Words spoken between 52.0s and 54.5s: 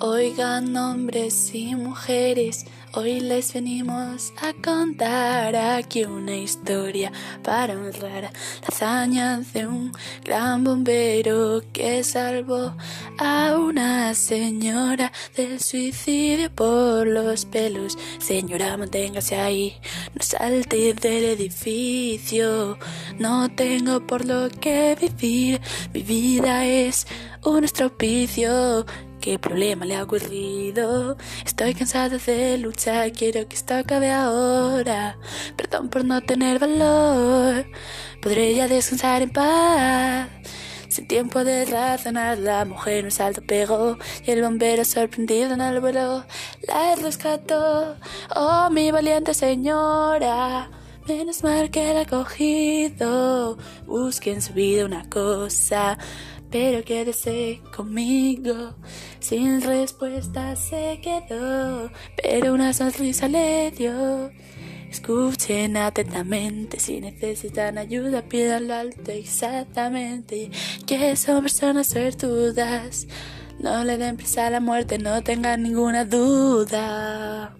cogido. Busque en